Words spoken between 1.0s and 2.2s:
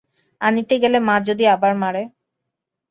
মা যদি আবার মারে?